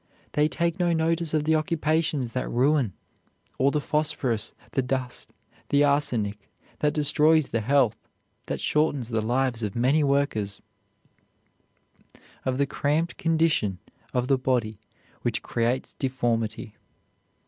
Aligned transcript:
They 0.31 0.47
take 0.47 0.79
no 0.79 0.93
notice 0.93 1.31
of 1.35 1.43
the 1.43 1.53
occupations 1.53 2.33
that 2.33 2.49
ruin, 2.49 2.93
or 3.59 3.69
the 3.69 3.79
phosphorus, 3.79 4.51
the 4.71 4.81
dust, 4.81 5.29
the 5.69 5.83
arsenic 5.83 6.49
that 6.79 6.95
destroys 6.95 7.49
the 7.49 7.61
health, 7.61 7.95
that 8.47 8.59
shortens 8.59 9.09
the 9.09 9.21
lives 9.21 9.61
of 9.61 9.75
many 9.75 10.03
workers; 10.03 10.59
of 12.45 12.57
the 12.57 12.65
cramped 12.65 13.17
condition 13.17 13.77
of 14.11 14.27
the 14.27 14.39
body 14.39 14.79
which 15.21 15.43
creates 15.43 15.93
deformity. 15.93 16.73